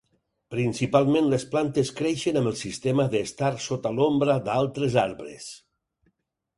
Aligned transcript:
Principalment 0.53 1.27
les 1.33 1.45
plantes 1.51 1.91
creixen 2.01 2.41
amb 2.43 2.53
el 2.53 2.57
sistema 2.63 3.07
d'estar 3.13 3.53
sota 3.69 3.95
l'ombra 4.01 4.41
d'altres 4.51 5.01
arbres. 5.07 5.57